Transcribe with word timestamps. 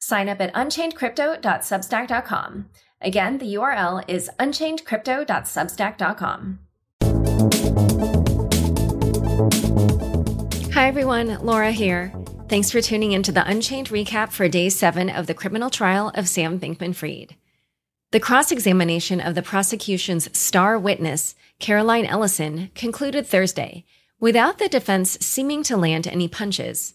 Sign 0.00 0.28
up 0.28 0.40
at 0.40 0.52
unchainedcrypto.substack.com. 0.54 2.70
Again, 3.02 3.38
the 3.38 3.54
URL 3.54 4.04
is 4.08 4.28
unchainedcrypto.substack.com. 4.38 6.58
Hi, 10.72 10.88
everyone. 10.88 11.38
Laura 11.44 11.72
here. 11.72 12.12
Thanks 12.48 12.70
for 12.70 12.80
tuning 12.80 13.12
into 13.12 13.32
the 13.32 13.46
Unchained 13.48 13.90
recap 13.90 14.32
for 14.32 14.48
day 14.48 14.70
seven 14.70 15.10
of 15.10 15.26
the 15.26 15.34
criminal 15.34 15.70
trial 15.70 16.10
of 16.14 16.28
Sam 16.28 16.58
Bankman 16.58 16.94
Fried. 16.94 17.36
The 18.12 18.20
cross 18.20 18.50
examination 18.50 19.20
of 19.20 19.36
the 19.36 19.42
prosecution's 19.42 20.36
star 20.36 20.76
witness, 20.78 21.36
Caroline 21.60 22.06
Ellison, 22.06 22.70
concluded 22.74 23.26
Thursday 23.26 23.84
without 24.18 24.58
the 24.58 24.68
defense 24.68 25.16
seeming 25.20 25.62
to 25.62 25.76
land 25.76 26.06
any 26.06 26.26
punches. 26.26 26.94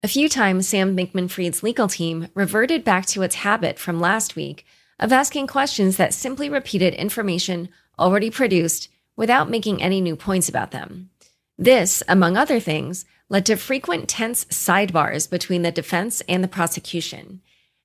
A 0.00 0.08
few 0.08 0.28
times, 0.28 0.68
Sam 0.68 0.96
Bankman 0.96 1.28
Fried's 1.28 1.64
legal 1.64 1.88
team 1.88 2.28
reverted 2.34 2.84
back 2.84 3.04
to 3.06 3.22
its 3.22 3.36
habit 3.36 3.80
from 3.80 3.98
last 3.98 4.36
week 4.36 4.64
of 5.00 5.12
asking 5.12 5.48
questions 5.48 5.96
that 5.96 6.14
simply 6.14 6.48
repeated 6.48 6.94
information 6.94 7.68
already 7.98 8.30
produced 8.30 8.88
without 9.16 9.50
making 9.50 9.82
any 9.82 10.00
new 10.00 10.14
points 10.14 10.48
about 10.48 10.70
them. 10.70 11.10
This, 11.58 12.00
among 12.06 12.36
other 12.36 12.60
things, 12.60 13.06
led 13.28 13.44
to 13.46 13.56
frequent 13.56 14.08
tense 14.08 14.44
sidebars 14.44 15.28
between 15.28 15.62
the 15.62 15.72
defense 15.72 16.22
and 16.28 16.44
the 16.44 16.48
prosecution. 16.48 17.40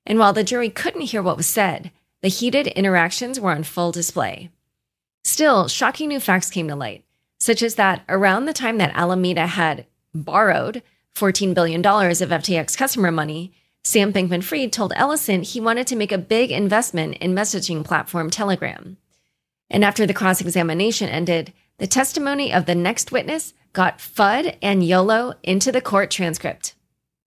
And 0.06 0.16
while 0.16 0.32
the 0.32 0.44
jury 0.44 0.70
couldn't 0.70 1.02
hear 1.02 1.22
what 1.22 1.36
was 1.36 1.48
said, 1.48 1.90
the 2.22 2.28
heated 2.28 2.68
interactions 2.68 3.40
were 3.40 3.50
on 3.50 3.64
full 3.64 3.90
display. 3.90 4.50
Still, 5.24 5.66
shocking 5.66 6.08
new 6.08 6.20
facts 6.20 6.48
came 6.48 6.68
to 6.68 6.76
light, 6.76 7.04
such 7.40 7.60
as 7.60 7.74
that 7.74 8.04
around 8.08 8.44
the 8.44 8.52
time 8.52 8.78
that 8.78 8.94
Alameda 8.94 9.48
had 9.48 9.86
borrowed 10.14 10.80
$14 11.14 11.54
billion 11.54 11.80
of 11.80 11.84
FTX 11.86 12.76
customer 12.76 13.12
money, 13.12 13.52
Sam 13.84 14.12
Bankman 14.12 14.42
Fried 14.42 14.72
told 14.72 14.92
Ellison 14.96 15.42
he 15.42 15.60
wanted 15.60 15.86
to 15.88 15.96
make 15.96 16.10
a 16.10 16.18
big 16.18 16.50
investment 16.50 17.16
in 17.18 17.34
messaging 17.34 17.84
platform 17.84 18.30
Telegram. 18.30 18.96
And 19.70 19.84
after 19.84 20.06
the 20.06 20.14
cross 20.14 20.40
examination 20.40 21.08
ended, 21.08 21.52
the 21.78 21.86
testimony 21.86 22.52
of 22.52 22.66
the 22.66 22.74
next 22.74 23.12
witness 23.12 23.52
got 23.72 23.98
FUD 23.98 24.56
and 24.62 24.84
YOLO 24.84 25.34
into 25.42 25.70
the 25.70 25.80
court 25.80 26.10
transcript. 26.10 26.74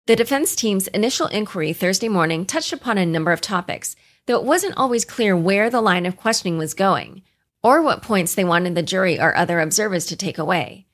The 0.07 0.15
defense 0.15 0.55
team's 0.55 0.87
initial 0.87 1.27
inquiry 1.27 1.73
Thursday 1.73 2.07
morning 2.07 2.45
touched 2.45 2.73
upon 2.73 2.97
a 2.97 3.05
number 3.05 3.31
of 3.31 3.41
topics, 3.41 3.95
though 4.25 4.39
it 4.39 4.45
wasn't 4.45 4.77
always 4.77 5.05
clear 5.05 5.35
where 5.35 5.69
the 5.69 5.81
line 5.81 6.05
of 6.05 6.17
questioning 6.17 6.57
was 6.57 6.73
going, 6.73 7.21
or 7.61 7.81
what 7.81 8.01
points 8.01 8.33
they 8.33 8.45
wanted 8.45 8.73
the 8.75 8.81
jury 8.81 9.19
or 9.19 9.35
other 9.35 9.59
observers 9.59 10.05
to 10.07 10.15
take 10.15 10.37
away. 10.37 10.86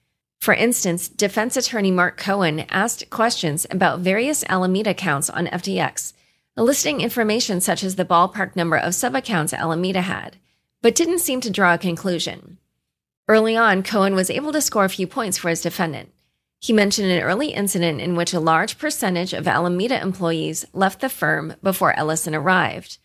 For 0.44 0.53
instance, 0.53 1.08
defense 1.08 1.55
attorney 1.55 1.89
Mark 1.89 2.17
Cohen 2.17 2.66
asked 2.69 3.09
questions 3.09 3.66
about 3.72 4.02
various 4.02 4.44
Alameda 4.49 4.89
accounts 4.89 5.30
on 5.30 5.47
FTX, 5.47 6.11
eliciting 6.58 6.99
information 6.99 7.61
such 7.61 7.81
as 7.81 7.95
the 7.95 8.03
ballpark 8.03 8.53
number 8.53 8.75
of 8.75 8.91
subaccounts 8.91 9.53
Alameda 9.53 10.02
had, 10.02 10.36
but 10.81 10.95
didn't 10.95 11.19
seem 11.19 11.39
to 11.39 11.49
draw 11.49 11.75
a 11.75 11.77
conclusion. 11.77 12.58
Early 13.30 13.55
on, 13.55 13.83
Cohen 13.83 14.16
was 14.16 14.30
able 14.30 14.52
to 14.52 14.59
score 14.59 14.83
a 14.83 14.89
few 14.89 15.08
points 15.08 15.38
for 15.38 15.47
his 15.47 15.61
defendant. 15.61 16.11
He 16.59 16.73
mentioned 16.73 17.09
an 17.09 17.23
early 17.23 17.53
incident 17.53 18.02
in 18.02 18.17
which 18.17 18.33
a 18.33 18.42
large 18.42 18.77
percentage 18.77 19.32
of 19.32 19.48
Alameda 19.48 20.02
employees 20.02 20.65
left 20.73 20.99
the 20.99 21.08
firm 21.08 21.55
before 21.64 21.98
Ellison 21.98 22.36
arrived. 22.36 22.98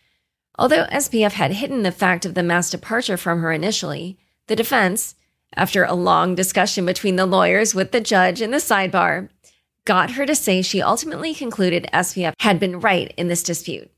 Although 0.57 0.87
SBF 0.87 1.31
had 1.31 1.53
hidden 1.53 1.83
the 1.83 1.93
fact 1.93 2.25
of 2.25 2.33
the 2.33 2.43
mass 2.43 2.69
departure 2.69 3.15
from 3.15 3.39
her 3.39 3.53
initially, 3.53 4.19
the 4.47 4.57
defense, 4.57 5.15
after 5.55 5.83
a 5.83 5.93
long 5.93 6.35
discussion 6.35 6.85
between 6.85 7.15
the 7.15 7.25
lawyers 7.25 7.75
with 7.75 7.91
the 7.91 8.01
judge 8.01 8.41
in 8.41 8.51
the 8.51 8.57
sidebar, 8.57 9.29
got 9.85 10.11
her 10.11 10.25
to 10.25 10.35
say 10.35 10.61
she 10.61 10.81
ultimately 10.81 11.33
concluded 11.33 11.89
SBF 11.93 12.33
had 12.39 12.59
been 12.59 12.79
right 12.79 13.13
in 13.17 13.27
this 13.27 13.43
dispute. 13.43 13.91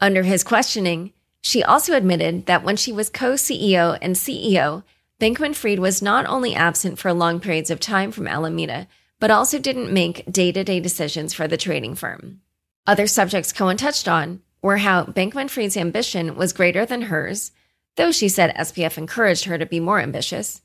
Under 0.00 0.22
his 0.22 0.42
questioning, 0.42 1.12
she 1.42 1.62
also 1.62 1.94
admitted 1.94 2.46
that 2.46 2.64
when 2.64 2.76
she 2.76 2.92
was 2.92 3.08
co 3.10 3.32
CEO 3.32 3.98
and 4.00 4.16
CEO, 4.16 4.82
Bankman 5.20 5.54
Fried 5.54 5.78
was 5.78 6.00
not 6.00 6.26
only 6.26 6.54
absent 6.54 6.98
for 6.98 7.12
long 7.12 7.40
periods 7.40 7.70
of 7.70 7.80
time 7.80 8.10
from 8.10 8.26
Alameda, 8.26 8.88
but 9.18 9.30
also 9.30 9.58
didn't 9.58 9.92
make 9.92 10.30
day 10.30 10.50
to 10.50 10.64
day 10.64 10.80
decisions 10.80 11.34
for 11.34 11.46
the 11.46 11.58
trading 11.58 11.94
firm. 11.94 12.40
Other 12.86 13.06
subjects 13.06 13.52
Cohen 13.52 13.76
touched 13.76 14.08
on 14.08 14.40
were 14.62 14.78
how 14.78 15.04
Bankman 15.04 15.50
Fried's 15.50 15.76
ambition 15.76 16.34
was 16.36 16.54
greater 16.54 16.86
than 16.86 17.02
hers, 17.02 17.52
though 17.96 18.10
she 18.10 18.28
said 18.28 18.54
SBF 18.56 18.96
encouraged 18.96 19.44
her 19.44 19.58
to 19.58 19.66
be 19.66 19.80
more 19.80 20.00
ambitious, 20.00 20.62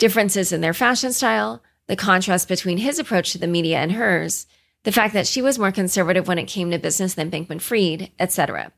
differences 0.00 0.50
in 0.50 0.60
their 0.60 0.74
fashion 0.74 1.12
style, 1.12 1.62
the 1.86 1.94
contrast 1.94 2.48
between 2.48 2.78
his 2.78 2.98
approach 2.98 3.30
to 3.30 3.38
the 3.38 3.46
media 3.46 3.78
and 3.78 3.92
hers, 3.92 4.46
the 4.82 4.92
fact 4.92 5.14
that 5.14 5.26
she 5.26 5.42
was 5.42 5.58
more 5.58 5.70
conservative 5.70 6.26
when 6.26 6.38
it 6.38 6.48
came 6.48 6.70
to 6.70 6.78
business 6.78 7.14
than 7.14 7.30
Bankman 7.30 7.60
Fried, 7.60 8.10
etc. 8.18 8.72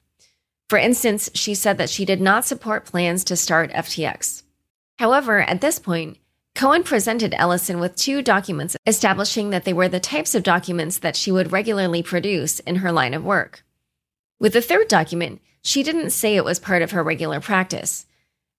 For 0.68 0.78
instance, 0.78 1.30
she 1.34 1.54
said 1.54 1.78
that 1.78 1.90
she 1.90 2.04
did 2.04 2.20
not 2.20 2.44
support 2.44 2.84
plans 2.84 3.24
to 3.24 3.36
start 3.36 3.72
FTX. 3.72 4.42
However, 4.98 5.40
at 5.40 5.60
this 5.60 5.78
point, 5.78 6.18
Cohen 6.54 6.82
presented 6.82 7.34
Ellison 7.34 7.78
with 7.78 7.96
two 7.96 8.20
documents 8.20 8.76
establishing 8.86 9.50
that 9.50 9.64
they 9.64 9.72
were 9.72 9.88
the 9.88 10.00
types 10.00 10.34
of 10.34 10.42
documents 10.42 10.98
that 10.98 11.16
she 11.16 11.32
would 11.32 11.52
regularly 11.52 12.02
produce 12.02 12.60
in 12.60 12.76
her 12.76 12.92
line 12.92 13.14
of 13.14 13.24
work. 13.24 13.64
With 14.38 14.52
the 14.52 14.60
third 14.60 14.88
document, 14.88 15.40
she 15.62 15.82
didn't 15.82 16.10
say 16.10 16.36
it 16.36 16.44
was 16.44 16.58
part 16.58 16.82
of 16.82 16.90
her 16.90 17.02
regular 17.02 17.40
practice. 17.40 18.06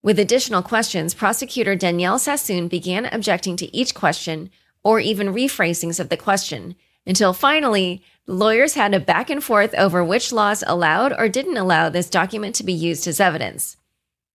With 0.03 0.19
additional 0.19 0.61
questions, 0.61 1.13
prosecutor 1.13 1.75
Danielle 1.77 2.19
Sassoon 2.19 2.67
began 2.67 3.05
objecting 3.05 3.55
to 3.55 3.73
each 3.73 3.95
question 3.95 4.49
or 4.83 4.99
even 4.99 5.33
rephrasings 5.33 5.97
of 5.97 6.09
the 6.09 6.17
question 6.17 6.75
until 7.07 7.31
finally, 7.31 8.03
lawyers 8.27 8.73
had 8.73 8.93
a 8.93 8.99
back 8.99 9.29
and 9.29 9.41
forth 9.41 9.73
over 9.75 10.03
which 10.03 10.33
laws 10.33 10.61
allowed 10.67 11.13
or 11.17 11.29
didn't 11.29 11.55
allow 11.55 11.87
this 11.87 12.09
document 12.09 12.53
to 12.55 12.65
be 12.65 12.73
used 12.73 13.07
as 13.07 13.21
evidence. 13.21 13.77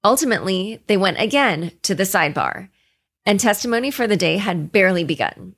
Ultimately, 0.02 0.82
they 0.86 0.96
went 0.96 1.20
again 1.20 1.72
to 1.82 1.94
the 1.94 2.04
sidebar, 2.04 2.70
and 3.26 3.38
testimony 3.38 3.90
for 3.90 4.06
the 4.06 4.16
day 4.16 4.38
had 4.38 4.72
barely 4.72 5.04
begun. 5.04 5.54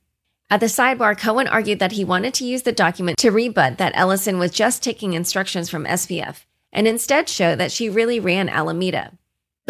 At 0.51 0.59
the 0.59 0.67
sidebar, 0.67 1.17
Cohen 1.17 1.47
argued 1.47 1.79
that 1.79 1.93
he 1.93 2.05
wanted 2.05 2.35
to 2.35 2.45
use 2.45 2.63
the 2.63 2.73
document 2.73 3.17
to 3.19 3.31
rebut 3.31 3.79
that 3.79 3.93
Ellison 3.95 4.41
was 4.41 4.51
just 4.51 4.83
taking 4.83 5.13
instructions 5.13 5.71
from 5.71 5.85
SBF 5.85 6.45
and 6.73 6.89
instead 6.89 7.29
show 7.29 7.55
that 7.55 7.71
she 7.71 7.89
really 7.89 8.19
ran 8.19 8.49
Alameda. 8.49 9.13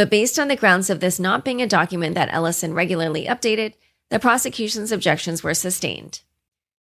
But 0.00 0.08
based 0.08 0.38
on 0.38 0.48
the 0.48 0.56
grounds 0.56 0.88
of 0.88 1.00
this 1.00 1.20
not 1.20 1.44
being 1.44 1.60
a 1.60 1.66
document 1.66 2.14
that 2.14 2.32
Ellison 2.32 2.72
regularly 2.72 3.26
updated, 3.26 3.74
the 4.08 4.18
prosecution's 4.18 4.92
objections 4.92 5.42
were 5.42 5.52
sustained. 5.52 6.22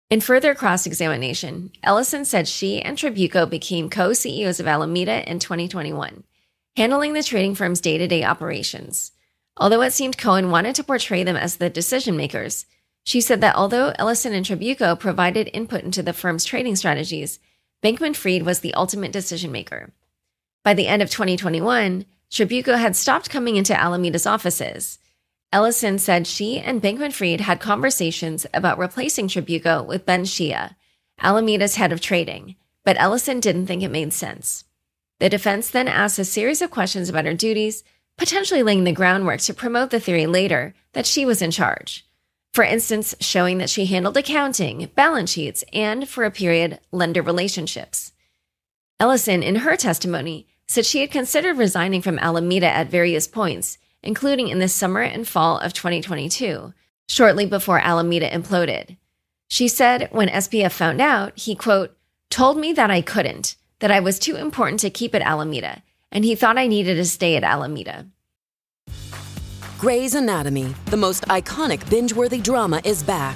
In 0.09 0.21
further 0.21 0.55
cross 0.55 0.85
examination, 0.85 1.71
Ellison 1.83 2.23
said 2.23 2.47
she 2.47 2.81
and 2.81 2.97
Trabucco 2.97 3.49
became 3.49 3.89
co 3.89 4.13
CEOs 4.13 4.61
of 4.61 4.67
Alameda 4.67 5.29
in 5.29 5.39
2021 5.39 6.23
handling 6.77 7.11
the 7.11 7.21
trading 7.21 7.53
firm's 7.53 7.81
day 7.81 7.97
to 7.97 8.07
day 8.07 8.23
operations. 8.23 9.11
Although 9.57 9.81
it 9.81 9.91
seemed 9.91 10.17
Cohen 10.17 10.49
wanted 10.49 10.75
to 10.75 10.83
portray 10.85 11.25
them 11.25 11.35
as 11.35 11.57
the 11.57 11.69
decision 11.69 12.15
makers, 12.15 12.65
she 13.03 13.19
said 13.19 13.41
that 13.41 13.57
although 13.57 13.91
Ellison 13.99 14.33
and 14.33 14.45
Trabucco 14.45 14.97
provided 14.97 15.49
input 15.51 15.83
into 15.83 16.01
the 16.01 16.13
firm's 16.13 16.45
trading 16.45 16.77
strategies, 16.77 17.39
Bankman 17.83 18.15
Fried 18.15 18.43
was 18.43 18.61
the 18.61 18.73
ultimate 18.73 19.11
decision 19.11 19.51
maker. 19.51 19.91
By 20.63 20.73
the 20.73 20.87
end 20.87 21.01
of 21.01 21.09
2021, 21.09 22.05
Trabucco 22.31 22.79
had 22.79 22.95
stopped 22.95 23.29
coming 23.29 23.57
into 23.57 23.73
Alameda's 23.73 24.25
offices. 24.25 24.99
Ellison 25.51 25.99
said 25.99 26.25
she 26.25 26.59
and 26.59 26.81
Bankman 26.81 27.11
Fried 27.11 27.41
had 27.41 27.59
conversations 27.59 28.45
about 28.53 28.77
replacing 28.77 29.27
Trabucco 29.27 29.85
with 29.85 30.05
Ben 30.05 30.23
Shia, 30.23 30.75
Alameda's 31.21 31.75
head 31.75 31.91
of 31.91 31.99
trading, 31.99 32.55
but 32.85 32.95
Ellison 32.97 33.41
didn't 33.41 33.65
think 33.65 33.83
it 33.83 33.91
made 33.91 34.13
sense. 34.13 34.63
The 35.19 35.27
defense 35.27 35.69
then 35.69 35.89
asked 35.89 36.17
a 36.19 36.25
series 36.25 36.61
of 36.61 36.71
questions 36.71 37.09
about 37.09 37.25
her 37.25 37.33
duties, 37.33 37.83
potentially 38.17 38.63
laying 38.63 38.85
the 38.85 38.93
groundwork 38.93 39.41
to 39.41 39.53
promote 39.53 39.89
the 39.89 39.99
theory 39.99 40.25
later 40.25 40.73
that 40.93 41.05
she 41.05 41.25
was 41.25 41.41
in 41.41 41.51
charge. 41.51 42.05
For 42.53 42.63
instance, 42.63 43.13
showing 43.19 43.57
that 43.57 43.69
she 43.69 43.85
handled 43.85 44.15
accounting, 44.15 44.89
balance 44.95 45.31
sheets, 45.31 45.65
and, 45.73 46.07
for 46.07 46.23
a 46.23 46.31
period, 46.31 46.79
lender 46.91 47.21
relationships. 47.21 48.13
Ellison, 49.01 49.43
in 49.43 49.57
her 49.57 49.75
testimony, 49.75 50.47
said 50.71 50.85
she 50.85 51.01
had 51.01 51.11
considered 51.11 51.57
resigning 51.57 52.01
from 52.01 52.17
Alameda 52.19 52.65
at 52.65 52.89
various 52.89 53.27
points, 53.27 53.77
including 54.01 54.47
in 54.47 54.59
the 54.59 54.69
summer 54.69 55.01
and 55.01 55.27
fall 55.27 55.57
of 55.57 55.73
2022, 55.73 56.73
shortly 57.09 57.45
before 57.45 57.79
Alameda 57.79 58.29
imploded. 58.29 58.95
She 59.49 59.67
said 59.67 60.07
when 60.11 60.29
SBF 60.29 60.71
found 60.71 61.01
out, 61.01 61.37
he, 61.37 61.55
quote, 61.55 61.97
told 62.29 62.57
me 62.57 62.71
that 62.71 62.89
I 62.89 63.01
couldn't, 63.01 63.57
that 63.79 63.91
I 63.91 63.99
was 63.99 64.17
too 64.17 64.37
important 64.37 64.79
to 64.79 64.89
keep 64.89 65.13
at 65.13 65.21
Alameda, 65.21 65.83
and 66.09 66.23
he 66.23 66.35
thought 66.35 66.57
I 66.57 66.67
needed 66.67 66.95
to 66.95 67.05
stay 67.05 67.35
at 67.35 67.43
Alameda. 67.43 68.07
Grey's 69.77 70.15
Anatomy, 70.15 70.73
the 70.85 70.95
most 70.95 71.23
iconic 71.23 71.87
binge 71.89 72.13
worthy 72.13 72.39
drama, 72.39 72.79
is 72.85 73.03
back, 73.03 73.35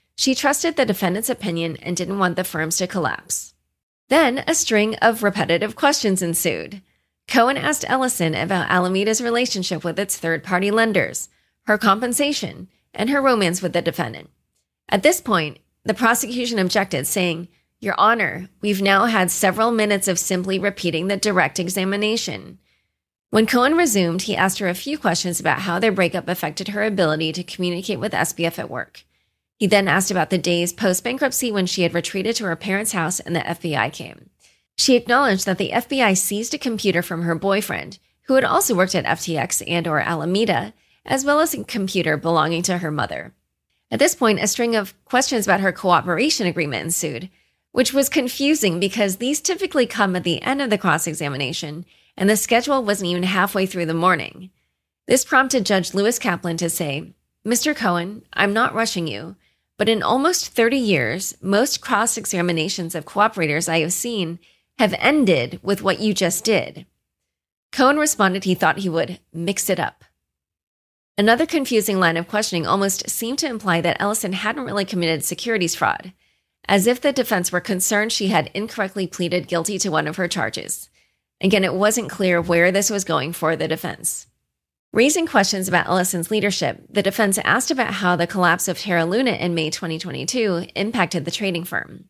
she 0.15 0.35
trusted 0.35 0.75
the 0.75 0.85
defendant's 0.85 1.29
opinion 1.29 1.77
and 1.81 1.97
didn't 1.97 2.19
want 2.19 2.35
the 2.35 2.43
firms 2.43 2.77
to 2.77 2.87
collapse. 2.87 3.53
Then 4.09 4.43
a 4.45 4.53
string 4.53 4.95
of 4.95 5.23
repetitive 5.23 5.75
questions 5.75 6.21
ensued. 6.21 6.81
Cohen 7.27 7.57
asked 7.57 7.85
Ellison 7.87 8.35
about 8.35 8.69
Alameda's 8.69 9.21
relationship 9.21 9.83
with 9.83 9.97
its 9.97 10.17
third 10.17 10.43
party 10.43 10.69
lenders, 10.69 11.29
her 11.63 11.77
compensation, 11.77 12.67
and 12.93 13.09
her 13.09 13.21
romance 13.21 13.61
with 13.61 13.73
the 13.73 13.81
defendant. 13.81 14.29
At 14.89 15.03
this 15.03 15.21
point, 15.21 15.59
the 15.85 15.93
prosecution 15.93 16.59
objected, 16.59 17.07
saying, 17.07 17.47
Your 17.79 17.95
Honor, 17.97 18.49
we've 18.59 18.81
now 18.81 19.05
had 19.05 19.31
several 19.31 19.71
minutes 19.71 20.07
of 20.07 20.19
simply 20.19 20.59
repeating 20.59 21.07
the 21.07 21.17
direct 21.17 21.57
examination. 21.57 22.59
When 23.29 23.45
Cohen 23.45 23.77
resumed, 23.77 24.23
he 24.23 24.35
asked 24.35 24.59
her 24.59 24.67
a 24.67 24.75
few 24.75 24.97
questions 24.97 25.39
about 25.39 25.61
how 25.61 25.79
their 25.79 25.91
breakup 25.93 26.27
affected 26.27 26.67
her 26.69 26.83
ability 26.83 27.31
to 27.31 27.43
communicate 27.43 27.99
with 27.99 28.11
SBF 28.11 28.59
at 28.59 28.69
work. 28.69 29.05
He 29.61 29.67
then 29.67 29.87
asked 29.87 30.09
about 30.09 30.31
the 30.31 30.39
days 30.39 30.73
post 30.73 31.03
bankruptcy 31.03 31.51
when 31.51 31.67
she 31.67 31.83
had 31.83 31.93
retreated 31.93 32.35
to 32.37 32.45
her 32.45 32.55
parents' 32.55 32.93
house 32.93 33.19
and 33.19 33.35
the 33.35 33.41
FBI 33.41 33.93
came. 33.93 34.31
She 34.75 34.95
acknowledged 34.95 35.45
that 35.45 35.59
the 35.59 35.69
FBI 35.69 36.17
seized 36.17 36.55
a 36.55 36.57
computer 36.57 37.03
from 37.03 37.21
her 37.21 37.35
boyfriend, 37.35 37.99
who 38.23 38.33
had 38.33 38.43
also 38.43 38.73
worked 38.73 38.95
at 38.95 39.05
FTX 39.05 39.61
and 39.67 39.87
or 39.87 39.99
Alameda, 39.99 40.73
as 41.05 41.23
well 41.23 41.39
as 41.39 41.53
a 41.53 41.63
computer 41.63 42.17
belonging 42.17 42.63
to 42.63 42.79
her 42.79 42.89
mother. 42.89 43.35
At 43.91 43.99
this 43.99 44.15
point, 44.15 44.39
a 44.39 44.47
string 44.47 44.75
of 44.75 44.95
questions 45.05 45.45
about 45.45 45.59
her 45.59 45.71
cooperation 45.71 46.47
agreement 46.47 46.85
ensued, 46.85 47.29
which 47.71 47.93
was 47.93 48.09
confusing 48.09 48.79
because 48.79 49.17
these 49.17 49.39
typically 49.39 49.85
come 49.85 50.15
at 50.15 50.23
the 50.23 50.41
end 50.41 50.63
of 50.63 50.71
the 50.71 50.79
cross 50.79 51.05
examination 51.05 51.85
and 52.17 52.27
the 52.27 52.35
schedule 52.35 52.83
wasn't 52.83 53.11
even 53.11 53.21
halfway 53.21 53.67
through 53.67 53.85
the 53.85 53.93
morning. 53.93 54.49
This 55.05 55.23
prompted 55.23 55.67
Judge 55.67 55.93
Lewis 55.93 56.17
Kaplan 56.17 56.57
to 56.57 56.67
say, 56.67 57.13
Mr. 57.45 57.75
Cohen, 57.75 58.23
I'm 58.33 58.53
not 58.53 58.73
rushing 58.73 59.05
you, 59.05 59.35
but 59.81 59.89
in 59.89 60.03
almost 60.03 60.49
30 60.49 60.77
years, 60.77 61.35
most 61.41 61.81
cross 61.81 62.15
examinations 62.15 62.93
of 62.93 63.05
cooperators 63.05 63.67
I 63.67 63.79
have 63.79 63.91
seen 63.91 64.37
have 64.77 64.93
ended 64.99 65.59
with 65.63 65.81
what 65.81 65.99
you 65.99 66.13
just 66.13 66.43
did. 66.43 66.85
Cohen 67.71 67.97
responded 67.97 68.43
he 68.43 68.53
thought 68.53 68.77
he 68.77 68.89
would 68.89 69.19
mix 69.33 69.71
it 69.71 69.79
up. 69.79 70.03
Another 71.17 71.47
confusing 71.47 71.99
line 71.99 72.15
of 72.15 72.27
questioning 72.27 72.67
almost 72.67 73.09
seemed 73.09 73.39
to 73.39 73.49
imply 73.49 73.81
that 73.81 73.97
Ellison 73.99 74.33
hadn't 74.33 74.65
really 74.65 74.85
committed 74.85 75.25
securities 75.25 75.73
fraud, 75.73 76.13
as 76.67 76.85
if 76.85 77.01
the 77.01 77.11
defense 77.11 77.51
were 77.51 77.59
concerned 77.59 78.11
she 78.11 78.27
had 78.27 78.51
incorrectly 78.53 79.07
pleaded 79.07 79.47
guilty 79.47 79.79
to 79.79 79.89
one 79.89 80.05
of 80.05 80.17
her 80.17 80.27
charges. 80.27 80.91
Again, 81.41 81.63
it 81.63 81.73
wasn't 81.73 82.11
clear 82.11 82.39
where 82.39 82.71
this 82.71 82.91
was 82.91 83.03
going 83.03 83.33
for 83.33 83.55
the 83.55 83.67
defense. 83.67 84.27
Raising 84.93 85.25
questions 85.25 85.69
about 85.69 85.87
Ellison's 85.87 86.29
leadership, 86.29 86.83
the 86.89 87.01
defense 87.01 87.37
asked 87.45 87.71
about 87.71 87.93
how 87.93 88.17
the 88.17 88.27
collapse 88.27 88.67
of 88.67 88.77
Terra 88.77 89.05
Luna 89.05 89.31
in 89.31 89.55
May 89.55 89.69
2022 89.69 90.67
impacted 90.75 91.23
the 91.23 91.31
trading 91.31 91.63
firm. 91.63 92.09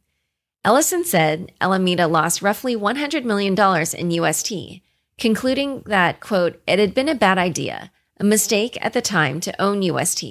Ellison 0.65 1.03
said 1.03 1.51
Alameda 1.61 2.07
lost 2.07 2.41
roughly 2.41 2.75
$100 2.75 3.23
million 3.23 3.55
in 3.95 4.19
UST, 4.19 4.81
concluding 5.19 5.83
that, 5.85 6.21
quote, 6.21 6.59
it 6.65 6.79
had 6.79 6.95
been 6.95 7.07
a 7.07 7.13
bad 7.13 7.37
idea, 7.37 7.91
a 8.19 8.23
mistake 8.23 8.79
at 8.81 8.93
the 8.93 9.01
time 9.01 9.39
to 9.41 9.61
own 9.61 9.83
UST. 9.83 10.23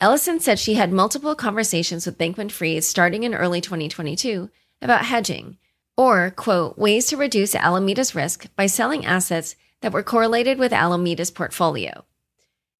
Ellison 0.00 0.40
said 0.40 0.58
she 0.58 0.74
had 0.74 0.92
multiple 0.92 1.36
conversations 1.36 2.06
with 2.06 2.18
Bankman 2.18 2.50
Fried 2.50 2.82
starting 2.82 3.22
in 3.22 3.36
early 3.36 3.60
2022 3.60 4.50
about 4.82 5.04
hedging, 5.04 5.58
or, 5.96 6.32
quote, 6.32 6.76
ways 6.76 7.06
to 7.06 7.16
reduce 7.16 7.54
Alameda's 7.54 8.16
risk 8.16 8.48
by 8.56 8.66
selling 8.66 9.06
assets 9.06 9.54
that 9.80 9.92
were 9.92 10.02
correlated 10.02 10.58
with 10.58 10.72
Alameda's 10.72 11.30
portfolio. 11.30 12.04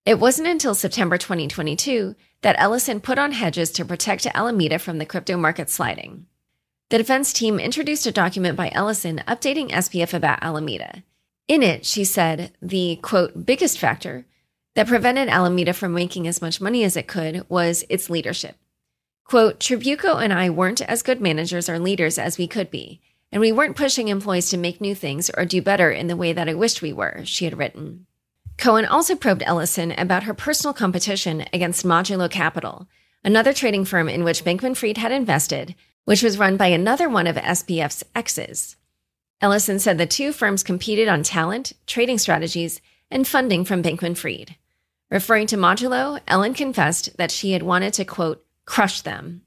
It 0.06 0.18
wasn't 0.18 0.48
until 0.48 0.74
September 0.74 1.18
2022 1.18 2.14
that 2.42 2.56
Ellison 2.58 3.00
put 3.00 3.18
on 3.18 3.32
hedges 3.32 3.70
to 3.72 3.84
protect 3.84 4.26
Alameda 4.26 4.78
from 4.78 4.98
the 4.98 5.06
crypto 5.06 5.36
market 5.36 5.68
sliding. 5.68 6.26
The 6.88 6.98
defense 6.98 7.32
team 7.32 7.60
introduced 7.60 8.06
a 8.06 8.12
document 8.12 8.56
by 8.56 8.70
Ellison 8.72 9.22
updating 9.28 9.70
SBF 9.70 10.14
about 10.14 10.42
Alameda. 10.42 11.04
In 11.46 11.62
it, 11.62 11.84
she 11.84 12.04
said 12.04 12.52
the, 12.62 12.98
quote, 13.02 13.44
biggest 13.46 13.78
factor 13.78 14.26
that 14.74 14.86
prevented 14.86 15.28
Alameda 15.28 15.72
from 15.72 15.92
making 15.92 16.26
as 16.26 16.40
much 16.40 16.60
money 16.60 16.82
as 16.82 16.96
it 16.96 17.06
could 17.06 17.44
was 17.48 17.84
its 17.88 18.08
leadership. 18.08 18.56
Quote, 19.24 19.60
Trabucco 19.60 20.22
and 20.22 20.32
I 20.32 20.50
weren't 20.50 20.80
as 20.80 21.02
good 21.02 21.20
managers 21.20 21.68
or 21.68 21.78
leaders 21.78 22.18
as 22.18 22.38
we 22.38 22.48
could 22.48 22.70
be, 22.70 23.00
and 23.32 23.40
we 23.40 23.52
weren't 23.52 23.76
pushing 23.76 24.08
employees 24.08 24.50
to 24.50 24.56
make 24.56 24.80
new 24.80 24.94
things 24.94 25.30
or 25.36 25.44
do 25.44 25.62
better 25.62 25.90
in 25.90 26.06
the 26.08 26.16
way 26.16 26.32
that 26.32 26.48
I 26.48 26.54
wished 26.54 26.82
we 26.82 26.92
were, 26.92 27.22
she 27.24 27.44
had 27.44 27.56
written. 27.56 28.06
Cohen 28.58 28.84
also 28.84 29.14
probed 29.14 29.42
Ellison 29.46 29.92
about 29.92 30.24
her 30.24 30.34
personal 30.34 30.74
competition 30.74 31.44
against 31.52 31.86
Modulo 31.86 32.30
Capital, 32.30 32.88
another 33.24 33.52
trading 33.52 33.84
firm 33.84 34.08
in 34.08 34.24
which 34.24 34.44
Bankman 34.44 34.76
Fried 34.76 34.98
had 34.98 35.12
invested, 35.12 35.74
which 36.04 36.22
was 36.22 36.38
run 36.38 36.56
by 36.56 36.66
another 36.66 37.08
one 37.08 37.26
of 37.26 37.36
SBF's 37.36 38.04
exes. 38.14 38.76
Ellison 39.40 39.78
said 39.78 39.96
the 39.96 40.06
two 40.06 40.32
firms 40.32 40.62
competed 40.62 41.08
on 41.08 41.22
talent, 41.22 41.72
trading 41.86 42.18
strategies, 42.18 42.80
and 43.10 43.26
funding 43.26 43.64
from 43.64 43.82
Bankman 43.82 44.16
Fried. 44.16 44.56
Referring 45.10 45.46
to 45.48 45.56
Modulo, 45.56 46.20
Ellen 46.28 46.54
confessed 46.54 47.16
that 47.16 47.30
she 47.30 47.52
had 47.52 47.62
wanted 47.62 47.92
to, 47.94 48.04
quote, 48.04 48.44
crush 48.66 49.00
them. 49.00 49.42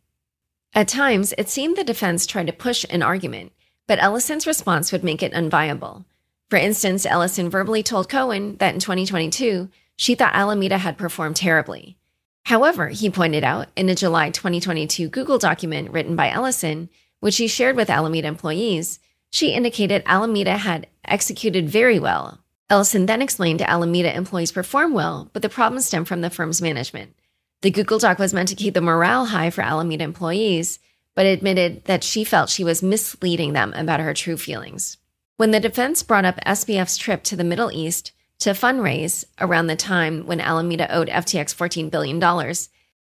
At 0.74 0.88
times, 0.88 1.33
it 1.38 1.50
seemed 1.50 1.77
the 1.77 1.83
defense 1.83 2.25
tried 2.25 2.47
to 2.47 2.53
push 2.53 2.83
an 2.89 3.03
argument, 3.03 3.53
but 3.88 4.01
Ellison's 4.01 4.47
response 4.47 4.91
would 4.91 5.03
make 5.03 5.21
it 5.21 5.33
unviable. 5.33 6.06
For 6.50 6.57
instance, 6.57 7.06
Ellison 7.06 7.50
verbally 7.50 7.83
told 7.83 8.09
Cohen 8.09 8.57
that 8.57 8.74
in 8.74 8.80
2022, 8.80 9.69
she 9.95 10.15
thought 10.15 10.35
Alameda 10.35 10.77
had 10.77 10.97
performed 10.97 11.36
terribly. 11.36 11.98
However, 12.46 12.89
he 12.89 13.10
pointed 13.10 13.43
out 13.43 13.69
in 13.75 13.89
a 13.89 13.96
July 13.96 14.29
2022 14.29 15.08
Google 15.10 15.38
document 15.38 15.91
written 15.91 16.15
by 16.15 16.29
Ellison, 16.29 16.89
which 17.19 17.36
she 17.36 17.48
shared 17.48 17.75
with 17.75 17.89
Alameda 17.89 18.27
employees, 18.27 19.00
she 19.31 19.53
indicated 19.53 20.03
Alameda 20.05 20.58
had 20.58 20.88
executed 21.05 21.69
very 21.69 22.00
well. 22.00 22.39
Ellison 22.69 23.05
then 23.05 23.22
explained 23.22 23.62
Alameda 23.62 24.15
employees 24.15 24.51
perform 24.51 24.93
well, 24.93 25.29
but 25.34 25.41
the 25.41 25.50
problem 25.50 25.81
stemmed 25.81 26.08
from 26.08 26.22
the 26.22 26.29
firm's 26.29 26.62
management. 26.62 27.15
The 27.62 27.72
Google 27.72 27.98
Doc 27.98 28.19
was 28.19 28.34
meant 28.34 28.50
to 28.50 28.55
keep 28.55 28.74
the 28.74 28.81
morale 28.81 29.25
high 29.25 29.50
for 29.50 29.62
Alameda 29.62 30.03
employees, 30.03 30.79
but 31.15 31.25
admitted 31.25 31.86
that 31.86 32.03
she 32.03 32.24
felt 32.24 32.50
she 32.50 32.63
was 32.63 32.84
misleading 32.84 33.53
them 33.53 33.74
about 33.74 34.00
her 34.00 34.13
true 34.13 34.38
feelings. 34.38 34.98
When 35.38 35.51
the 35.51 35.60
defense 35.60 36.03
brought 36.03 36.25
up 36.25 36.39
SBF's 36.46 36.98
trip 36.98 37.24
to 37.24 37.36
the 37.36 37.43
Middle 37.43 37.72
East 37.72 38.12
to 38.39 38.51
fundraise 38.51 39.25
around 39.39 39.67
the 39.67 39.75
time 39.75 40.25
when 40.25 40.41
Alameda 40.41 40.93
owed 40.93 41.10
FTX 41.10 41.55
$14 41.55 41.89
billion, 41.89 42.22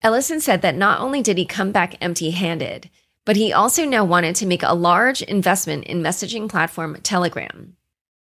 Ellison 0.02 0.40
said 0.40 0.62
that 0.62 0.76
not 0.76 1.00
only 1.00 1.23
did 1.23 1.38
he 1.38 1.44
come 1.44 1.73
back 1.73 1.96
empty 2.00 2.30
handed, 2.30 2.90
but 3.25 3.37
he 3.37 3.52
also 3.52 3.84
now 3.84 4.04
wanted 4.04 4.37
to 4.37 4.46
make 4.46 4.62
a 4.62 4.75
large 4.75 5.23
investment 5.23 5.84
in 5.84 6.02
messaging 6.02 6.49
platform 6.49 6.99
Telegram. 7.02 7.76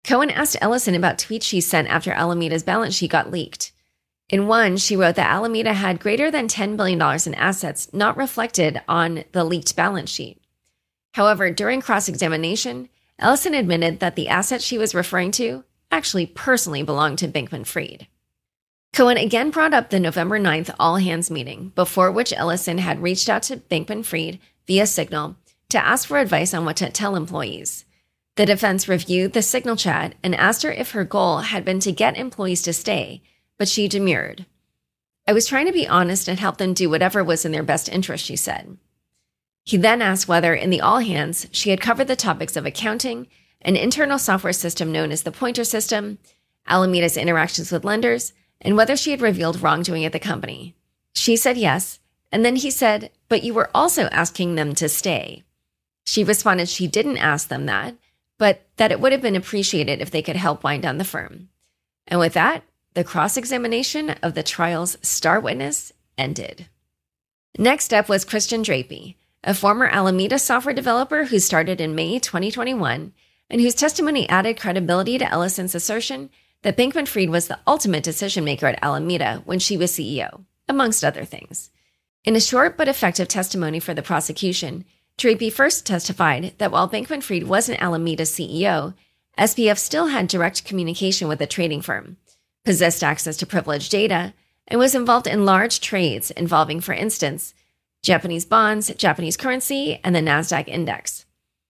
Cohen 0.05 0.31
asked 0.31 0.57
Ellison 0.61 0.95
about 0.95 1.19
tweets 1.19 1.45
she 1.45 1.61
sent 1.61 1.89
after 1.89 2.13
Alameda's 2.13 2.63
balance 2.63 2.95
sheet 2.95 3.11
got 3.11 3.31
leaked. 3.31 3.73
In 4.31 4.47
one, 4.47 4.77
she 4.77 4.97
wrote 4.97 5.17
that 5.17 5.29
Alameda 5.29 5.75
had 5.75 5.99
greater 5.99 6.31
than 6.31 6.47
$10 6.47 6.77
billion 6.77 7.01
in 7.27 7.35
assets 7.35 7.93
not 7.93 8.17
reflected 8.17 8.81
on 8.89 9.25
the 9.33 9.43
leaked 9.43 9.75
balance 9.75 10.09
sheet. 10.09 10.41
However, 11.15 11.51
during 11.51 11.81
cross 11.81 12.09
examination, 12.09 12.89
Ellison 13.19 13.55
admitted 13.55 13.99
that 13.99 14.15
the 14.15 14.29
assets 14.29 14.65
she 14.65 14.79
was 14.79 14.95
referring 14.95 15.33
to 15.33 15.65
actually 15.91 16.27
personally 16.27 16.85
belonged 16.85 17.19
to 17.19 17.29
Bankman 17.29 17.67
Fried. 17.67 18.07
Cohen 18.93 19.17
again 19.17 19.51
brought 19.51 19.75
up 19.75 19.91
the 19.91 19.99
November 19.99 20.39
9th 20.39 20.73
all 20.79 20.97
hands 20.97 21.29
meeting, 21.29 21.73
before 21.75 22.13
which 22.13 22.33
Ellison 22.33 22.79
had 22.79 23.03
reached 23.03 23.29
out 23.29 23.43
to 23.45 23.57
Bankman 23.57 24.05
Fried 24.05 24.39
via 24.69 24.87
Signal 24.87 25.37
to 25.71 25.85
ask 25.85 26.07
for 26.07 26.19
advice 26.19 26.55
on 26.55 26.65
what 26.65 26.77
to 26.77 26.91
tell 26.91 27.17
employees. 27.17 27.85
The 28.37 28.47
defense 28.47 28.89
reviewed 28.89 29.33
the 29.33 29.43
Signal 29.43 29.75
chat 29.75 30.15
and 30.23 30.37
asked 30.37 30.63
her 30.63 30.73
if 30.73 30.93
her 30.93 31.05
goal 31.05 31.39
had 31.39 31.65
been 31.65 31.81
to 31.81 31.91
get 31.91 32.17
employees 32.17 32.63
to 32.63 32.73
stay 32.73 33.23
but 33.61 33.69
she 33.69 33.89
demurred. 33.89 34.47
I 35.29 35.35
was 35.35 35.47
trying 35.47 35.67
to 35.67 35.73
be 35.73 35.87
honest 35.87 36.29
and 36.29 36.41
help 36.41 36.57
them 36.57 36.73
do 36.73 36.89
whatever 36.89 37.23
was 37.23 37.45
in 37.45 37.53
their 37.53 37.63
best 37.63 37.91
interest, 37.91 38.25
she 38.25 38.35
said. 38.35 38.79
He 39.65 39.77
then 39.77 40.01
asked 40.01 40.27
whether, 40.27 40.55
in 40.55 40.71
the 40.71 40.81
all 40.81 41.01
hands, 41.01 41.47
she 41.51 41.69
had 41.69 41.79
covered 41.79 42.09
the 42.09 42.17
topics 42.17 42.57
of 42.57 42.65
accounting, 42.65 43.27
an 43.61 43.77
internal 43.77 44.19
software 44.19 44.55
system 44.55 44.91
known 44.91 45.13
as 45.13 45.25
the 45.25 45.31
Pointer 45.31 45.65
System, 45.65 46.17
Alameda's 46.71 47.19
interactions 47.19 47.71
with 47.71 47.85
lenders, 47.85 48.33
and 48.63 48.79
whether 48.79 48.97
she 48.97 49.11
had 49.11 49.21
revealed 49.21 49.61
wrongdoing 49.61 50.07
at 50.07 50.13
the 50.13 50.19
company. 50.19 50.75
She 51.15 51.37
said 51.37 51.59
yes, 51.59 52.01
and 52.33 52.47
then 52.47 52.57
he 52.57 52.71
said, 52.71 53.11
But 53.29 53.45
you 53.45 53.53
were 53.53 53.69
also 53.75 54.05
asking 54.05 54.55
them 54.55 54.75
to 54.77 54.89
stay. 54.89 55.43
She 56.07 56.25
responded 56.25 56.71
she 56.71 56.87
didn't 56.87 57.19
ask 57.19 57.49
them 57.49 57.67
that, 57.67 57.95
but 58.39 58.67
that 58.79 58.91
it 58.91 59.01
would 59.01 59.13
have 59.13 59.21
been 59.21 59.37
appreciated 59.37 60.01
if 60.01 60.11
they 60.11 60.23
could 60.23 60.37
help 60.37 60.65
wind 60.65 60.83
down 60.83 60.97
the 60.97 61.05
firm. 61.05 61.51
And 62.07 62.19
with 62.19 62.33
that, 62.33 62.65
the 62.95 63.05
cross 63.05 63.37
examination 63.37 64.11
of 64.23 64.35
the 64.35 64.43
trial's 64.43 64.97
star 65.03 65.39
witness 65.39 65.93
ended. 66.19 66.67
Next 67.59 67.95
up 67.95 68.09
was 68.09 68.25
Christian 68.25 68.63
Drappi, 68.63 69.17
a 69.45 69.55
former 69.55 69.87
Alameda 69.87 70.39
software 70.39 70.75
developer 70.75 71.25
who 71.25 71.39
started 71.39 71.81
in 71.81 71.95
May 71.95 72.19
2021 72.19 73.13
and 73.49 73.61
whose 73.61 73.75
testimony 73.75 74.29
added 74.29 74.59
credibility 74.59 75.19
to 75.19 75.31
Ellison's 75.31 75.75
assertion 75.75 76.31
that 76.63 76.77
Bankman 76.77 77.09
Fried 77.09 77.31
was 77.31 77.49
the 77.49 77.59
ultimate 77.67 78.05
decision 78.05 78.45
maker 78.45 78.67
at 78.67 78.83
Alameda 78.83 79.43
when 79.45 79.59
she 79.59 79.77
was 79.77 79.93
CEO, 79.93 80.45
amongst 80.69 81.05
other 81.05 81.25
things. 81.25 81.71
In 82.25 82.37
a 82.37 82.41
short 82.41 82.77
but 82.77 82.89
effective 82.89 83.29
testimony 83.29 83.81
for 83.81 83.95
the 83.95 84.03
prosecution, 84.03 84.85
Drappi 85.17 85.53
first 85.53 85.87
testified 85.87 86.55
that 86.59 86.71
while 86.71 86.89
Bankman 86.89 87.23
Fried 87.23 87.45
wasn't 87.45 87.81
Alameda's 87.81 88.31
CEO, 88.31 88.95
SBF 89.39 89.79
still 89.79 90.09
had 90.09 90.29
direct 90.29 90.65
communication 90.65 91.29
with 91.29 91.39
the 91.39 91.47
trading 91.47 91.81
firm, 91.81 92.19
possessed 92.65 93.03
access 93.03 93.37
to 93.39 93.47
privileged 93.47 93.91
data, 93.91 94.35
and 94.69 94.79
was 94.79 94.95
involved 94.95 95.27
in 95.27 95.45
large 95.45 95.81
trades 95.81 96.31
involving, 96.31 96.81
for 96.81 96.93
instance, 96.93 97.55
Japanese 98.03 98.45
bonds, 98.45 98.93
Japanese 98.95 99.37
currency, 99.37 100.01
and 100.03 100.15
the 100.15 100.21
NASDAQ 100.21 100.69
index. 100.69 101.27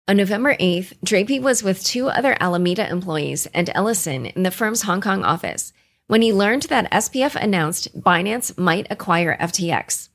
On 0.06 0.16
November 0.16 0.56
8th, 0.56 0.94
Drappi 1.04 1.40
was 1.40 1.62
with 1.62 1.85
two 1.85 2.09
other 2.09 2.37
Alameda 2.40 2.88
employees 2.88 3.47
and 3.54 3.70
Ellison 3.75 4.26
in 4.26 4.42
the 4.42 4.50
firm's 4.50 4.82
Hong 4.82 5.00
Kong 5.00 5.25
office 5.25 5.73
when 6.09 6.23
he 6.23 6.32
learned 6.32 6.62
that 6.64 6.90
SBF 6.90 7.37
announced 7.37 8.00
Binance 8.00 8.59
might 8.59 8.88
acquire 8.90 9.37
FTX. 9.40 10.09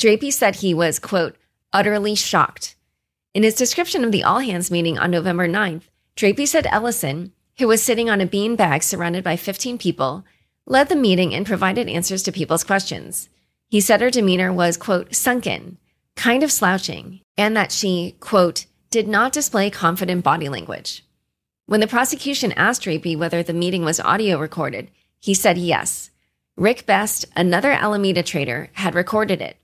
Drappi 0.00 0.32
said 0.32 0.56
he 0.56 0.72
was, 0.72 0.98
quote, 0.98 1.36
utterly 1.72 2.14
shocked. 2.14 2.76
In 3.34 3.42
his 3.42 3.54
description 3.54 4.04
of 4.04 4.12
the 4.12 4.24
all 4.24 4.38
hands 4.38 4.70
meeting 4.70 4.98
on 4.98 5.10
November 5.10 5.46
9th, 5.46 5.82
Drapey 6.16 6.48
said 6.48 6.66
Ellison, 6.70 7.32
who 7.58 7.68
was 7.68 7.82
sitting 7.82 8.10
on 8.10 8.20
a 8.20 8.26
bean 8.26 8.56
bag 8.56 8.82
surrounded 8.82 9.22
by 9.22 9.36
15 9.36 9.78
people, 9.78 10.24
led 10.66 10.88
the 10.88 10.96
meeting 10.96 11.34
and 11.34 11.46
provided 11.46 11.88
answers 11.88 12.22
to 12.22 12.32
people's 12.32 12.64
questions. 12.64 13.28
He 13.68 13.80
said 13.80 14.00
her 14.00 14.10
demeanor 14.10 14.52
was, 14.52 14.76
quote, 14.76 15.14
sunken, 15.14 15.78
kind 16.16 16.42
of 16.42 16.52
slouching, 16.52 17.20
and 17.36 17.56
that 17.56 17.72
she, 17.72 18.16
quote, 18.20 18.66
did 18.90 19.08
not 19.08 19.32
display 19.32 19.70
confident 19.70 20.22
body 20.24 20.48
language. 20.48 21.04
When 21.66 21.80
the 21.80 21.86
prosecution 21.86 22.52
asked 22.52 22.82
Drappi 22.82 23.16
whether 23.16 23.42
the 23.42 23.52
meeting 23.52 23.84
was 23.84 23.98
audio 24.00 24.38
recorded, 24.38 24.90
he 25.20 25.34
said 25.34 25.58
yes. 25.58 26.10
Rick 26.56 26.86
Best, 26.86 27.24
another 27.34 27.72
Alameda 27.72 28.22
trader, 28.22 28.70
had 28.74 28.94
recorded 28.94 29.40
it. 29.40 29.56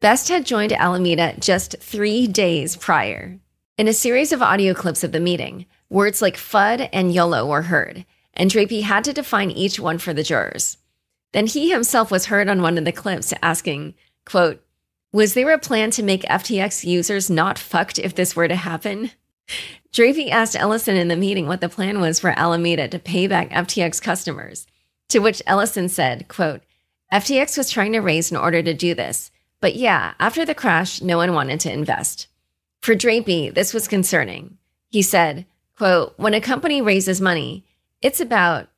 Best 0.00 0.28
had 0.28 0.46
joined 0.46 0.72
Alameda 0.72 1.34
just 1.40 1.76
three 1.80 2.26
days 2.26 2.76
prior. 2.76 3.40
In 3.78 3.88
a 3.88 3.92
series 3.92 4.32
of 4.32 4.42
audio 4.42 4.74
clips 4.74 5.02
of 5.02 5.12
the 5.12 5.20
meeting, 5.20 5.66
words 5.88 6.20
like 6.20 6.36
FUD 6.36 6.88
and 6.92 7.14
YOLO 7.14 7.46
were 7.46 7.62
heard, 7.62 8.04
and 8.34 8.50
Drappi 8.50 8.82
had 8.82 9.04
to 9.04 9.12
define 9.12 9.50
each 9.50 9.80
one 9.80 9.98
for 9.98 10.12
the 10.12 10.22
jurors. 10.22 10.78
Then 11.32 11.46
he 11.46 11.70
himself 11.70 12.10
was 12.10 12.26
heard 12.26 12.48
on 12.48 12.62
one 12.62 12.78
of 12.78 12.84
the 12.84 12.92
clips 12.92 13.32
asking, 13.42 13.94
quote, 14.24 14.62
was 15.12 15.34
there 15.34 15.50
a 15.52 15.58
plan 15.58 15.90
to 15.92 16.02
make 16.02 16.22
FTX 16.22 16.84
users 16.84 17.30
not 17.30 17.58
fucked 17.58 17.98
if 17.98 18.14
this 18.14 18.36
were 18.36 18.48
to 18.48 18.56
happen? 18.56 19.10
Drappi 19.92 20.30
asked 20.30 20.56
Ellison 20.56 20.96
in 20.96 21.08
the 21.08 21.16
meeting 21.16 21.46
what 21.46 21.60
the 21.60 21.68
plan 21.68 22.00
was 22.00 22.20
for 22.20 22.38
Alameda 22.38 22.88
to 22.88 22.98
pay 22.98 23.26
back 23.26 23.50
FTX 23.50 24.02
customers, 24.02 24.66
to 25.08 25.20
which 25.20 25.42
Ellison 25.46 25.88
said, 25.88 26.28
quote, 26.28 26.62
FTX 27.12 27.56
was 27.56 27.70
trying 27.70 27.92
to 27.92 28.00
raise 28.00 28.30
in 28.30 28.36
order 28.36 28.62
to 28.62 28.74
do 28.74 28.94
this, 28.94 29.30
but 29.60 29.76
yeah, 29.76 30.14
after 30.18 30.44
the 30.44 30.54
crash, 30.54 31.00
no 31.00 31.16
one 31.16 31.32
wanted 31.32 31.60
to 31.60 31.72
invest. 31.72 32.26
For 32.82 32.94
Drappi, 32.94 33.54
this 33.54 33.72
was 33.72 33.88
concerning. 33.88 34.58
He 34.90 35.02
said, 35.02 35.46
quote, 35.76 36.14
when 36.16 36.34
a 36.34 36.40
company 36.40 36.80
raises 36.80 37.20
money, 37.20 37.64
it's 38.02 38.20
about 38.20 38.68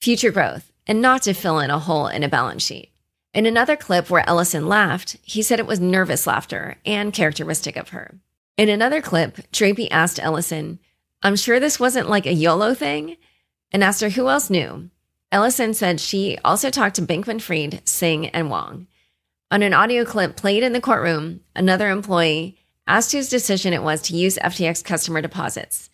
future 0.00 0.30
growth 0.30 0.72
and 0.86 1.00
not 1.00 1.22
to 1.22 1.32
fill 1.32 1.58
in 1.58 1.70
a 1.70 1.78
hole 1.78 2.06
in 2.06 2.22
a 2.22 2.28
balance 2.28 2.62
sheet. 2.62 2.90
In 3.34 3.46
another 3.46 3.76
clip 3.76 4.10
where 4.10 4.28
Ellison 4.28 4.68
laughed, 4.68 5.16
he 5.22 5.42
said 5.42 5.58
it 5.58 5.66
was 5.66 5.80
nervous 5.80 6.26
laughter 6.26 6.76
and 6.84 7.12
characteristic 7.12 7.76
of 7.76 7.90
her. 7.90 8.16
In 8.58 8.68
another 8.68 9.00
clip, 9.00 9.36
Drappi 9.52 9.88
asked 9.90 10.22
Ellison, 10.22 10.78
I'm 11.22 11.36
sure 11.36 11.58
this 11.58 11.80
wasn't 11.80 12.10
like 12.10 12.26
a 12.26 12.34
YOLO 12.34 12.74
thing, 12.74 13.16
and 13.70 13.82
asked 13.82 14.02
her 14.02 14.10
who 14.10 14.28
else 14.28 14.50
knew. 14.50 14.90
Ellison 15.30 15.72
said 15.72 15.98
she 15.98 16.36
also 16.44 16.68
talked 16.68 16.96
to 16.96 17.02
Bankman 17.02 17.40
Fried, 17.40 17.80
Singh, 17.88 18.26
and 18.28 18.50
Wang. 18.50 18.86
On 19.50 19.62
an 19.62 19.72
audio 19.72 20.04
clip 20.04 20.36
played 20.36 20.62
in 20.62 20.74
the 20.74 20.80
courtroom, 20.80 21.40
another 21.56 21.88
employee 21.88 22.58
asked 22.86 23.12
whose 23.12 23.30
decision 23.30 23.72
it 23.72 23.82
was 23.82 24.02
to 24.02 24.16
use 24.16 24.36
FTX 24.38 24.84
customer 24.84 25.22
deposits. 25.22 25.88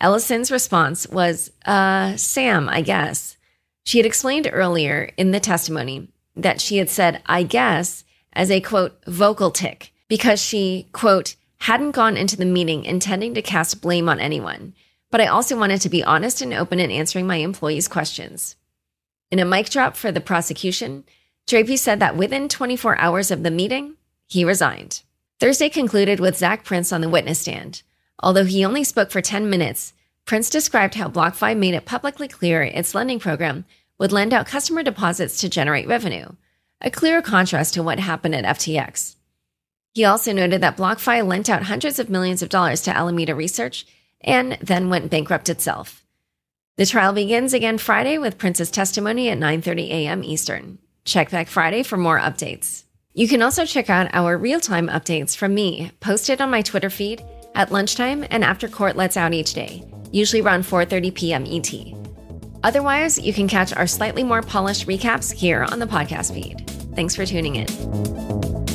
Ellison's 0.00 0.50
response 0.50 1.08
was, 1.08 1.50
uh, 1.66 2.16
Sam, 2.16 2.68
I 2.68 2.82
guess. 2.82 3.36
She 3.84 3.98
had 3.98 4.06
explained 4.06 4.48
earlier 4.52 5.10
in 5.16 5.32
the 5.32 5.40
testimony 5.40 6.08
that 6.36 6.60
she 6.60 6.76
had 6.76 6.88
said, 6.88 7.22
I 7.26 7.42
guess, 7.42 8.04
as 8.32 8.50
a 8.50 8.60
quote, 8.60 9.02
vocal 9.06 9.50
tic, 9.50 9.92
because 10.08 10.40
she, 10.40 10.88
quote, 10.92 11.34
hadn't 11.60 11.92
gone 11.92 12.16
into 12.16 12.36
the 12.36 12.44
meeting 12.44 12.84
intending 12.84 13.34
to 13.34 13.42
cast 13.42 13.80
blame 13.80 14.08
on 14.08 14.20
anyone, 14.20 14.74
but 15.10 15.20
I 15.20 15.26
also 15.26 15.58
wanted 15.58 15.80
to 15.80 15.88
be 15.88 16.04
honest 16.04 16.40
and 16.40 16.54
open 16.54 16.78
in 16.78 16.90
answering 16.90 17.26
my 17.26 17.36
employees' 17.36 17.88
questions. 17.88 18.56
In 19.30 19.38
a 19.38 19.44
mic 19.44 19.68
drop 19.68 19.96
for 19.96 20.12
the 20.12 20.20
prosecution, 20.20 21.04
Drappi 21.46 21.78
said 21.78 21.98
that 22.00 22.16
within 22.16 22.48
24 22.48 22.98
hours 22.98 23.30
of 23.30 23.42
the 23.42 23.50
meeting, 23.50 23.96
he 24.26 24.44
resigned. 24.44 25.02
Thursday 25.40 25.68
concluded 25.68 26.20
with 26.20 26.36
Zac 26.36 26.64
Prince 26.64 26.92
on 26.92 27.00
the 27.00 27.08
witness 27.08 27.40
stand. 27.40 27.82
Although 28.20 28.44
he 28.44 28.64
only 28.64 28.84
spoke 28.84 29.10
for 29.10 29.20
10 29.20 29.48
minutes, 29.48 29.92
Prince 30.24 30.50
described 30.50 30.94
how 30.94 31.08
BlockFi 31.08 31.56
made 31.56 31.74
it 31.74 31.86
publicly 31.86 32.28
clear 32.28 32.62
its 32.62 32.94
lending 32.94 33.18
program 33.18 33.64
would 33.98 34.12
lend 34.12 34.34
out 34.34 34.46
customer 34.46 34.82
deposits 34.82 35.40
to 35.40 35.48
generate 35.48 35.88
revenue, 35.88 36.28
a 36.80 36.90
clear 36.90 37.22
contrast 37.22 37.74
to 37.74 37.82
what 37.82 37.98
happened 37.98 38.34
at 38.34 38.44
FTX. 38.44 39.16
He 39.94 40.04
also 40.04 40.32
noted 40.32 40.60
that 40.60 40.76
BlockFi 40.76 41.26
lent 41.26 41.48
out 41.48 41.64
hundreds 41.64 41.98
of 41.98 42.10
millions 42.10 42.42
of 42.42 42.48
dollars 42.48 42.80
to 42.82 42.96
Alameda 42.96 43.34
Research 43.34 43.86
and 44.20 44.58
then 44.60 44.90
went 44.90 45.10
bankrupt 45.10 45.48
itself. 45.48 46.04
The 46.76 46.86
trial 46.86 47.12
begins 47.12 47.54
again 47.54 47.78
Friday 47.78 48.18
with 48.18 48.38
Prince's 48.38 48.70
testimony 48.70 49.28
at 49.30 49.38
9:30 49.38 49.88
a.m. 49.88 50.22
Eastern. 50.22 50.78
Check 51.04 51.30
back 51.30 51.48
Friday 51.48 51.82
for 51.82 51.96
more 51.96 52.20
updates. 52.20 52.84
You 53.14 53.26
can 53.26 53.42
also 53.42 53.64
check 53.64 53.90
out 53.90 54.10
our 54.12 54.38
real-time 54.38 54.88
updates 54.88 55.36
from 55.36 55.54
me, 55.54 55.90
posted 55.98 56.40
on 56.40 56.50
my 56.50 56.62
Twitter 56.62 56.90
feed 56.90 57.24
at 57.58 57.70
lunchtime 57.70 58.24
and 58.30 58.42
after 58.42 58.68
court 58.68 58.96
lets 58.96 59.18
out 59.18 59.34
each 59.34 59.52
day, 59.52 59.84
usually 60.10 60.40
around 60.40 60.62
4:30 60.62 61.14
p.m. 61.14 61.44
ET. 61.46 61.70
Otherwise, 62.64 63.18
you 63.18 63.32
can 63.34 63.46
catch 63.46 63.74
our 63.74 63.86
slightly 63.86 64.24
more 64.24 64.42
polished 64.42 64.86
recaps 64.86 65.30
here 65.30 65.64
on 65.70 65.78
the 65.78 65.86
podcast 65.86 66.32
feed. 66.32 66.66
Thanks 66.96 67.14
for 67.14 67.26
tuning 67.26 67.56
in. 67.56 68.67